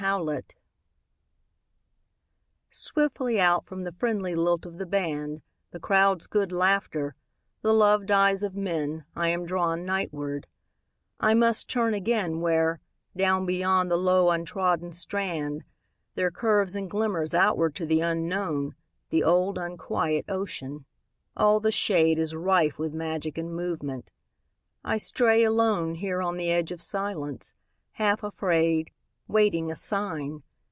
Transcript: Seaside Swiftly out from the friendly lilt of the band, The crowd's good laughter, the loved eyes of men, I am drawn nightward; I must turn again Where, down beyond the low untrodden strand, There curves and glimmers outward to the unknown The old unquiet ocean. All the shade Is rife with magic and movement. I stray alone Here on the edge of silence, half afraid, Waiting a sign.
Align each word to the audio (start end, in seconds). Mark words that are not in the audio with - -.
Seaside 0.01 0.55
Swiftly 2.71 3.39
out 3.39 3.67
from 3.67 3.83
the 3.83 3.91
friendly 3.91 4.33
lilt 4.33 4.65
of 4.65 4.79
the 4.79 4.87
band, 4.87 5.43
The 5.69 5.79
crowd's 5.79 6.25
good 6.25 6.51
laughter, 6.51 7.13
the 7.61 7.71
loved 7.71 8.09
eyes 8.09 8.41
of 8.41 8.55
men, 8.55 9.05
I 9.15 9.27
am 9.29 9.45
drawn 9.45 9.85
nightward; 9.85 10.47
I 11.19 11.35
must 11.35 11.69
turn 11.69 11.93
again 11.93 12.39
Where, 12.41 12.79
down 13.15 13.45
beyond 13.45 13.91
the 13.91 13.95
low 13.95 14.31
untrodden 14.31 14.91
strand, 14.91 15.65
There 16.15 16.31
curves 16.31 16.75
and 16.75 16.89
glimmers 16.89 17.35
outward 17.35 17.75
to 17.75 17.85
the 17.85 18.01
unknown 18.01 18.73
The 19.11 19.23
old 19.23 19.59
unquiet 19.59 20.25
ocean. 20.27 20.85
All 21.37 21.59
the 21.59 21.71
shade 21.71 22.17
Is 22.17 22.33
rife 22.33 22.79
with 22.79 22.91
magic 22.91 23.37
and 23.37 23.53
movement. 23.53 24.09
I 24.83 24.97
stray 24.97 25.43
alone 25.43 25.93
Here 25.93 26.23
on 26.23 26.37
the 26.37 26.49
edge 26.49 26.71
of 26.71 26.81
silence, 26.81 27.53
half 27.91 28.23
afraid, 28.23 28.89
Waiting 29.27 29.71
a 29.71 29.75
sign. 29.77 30.43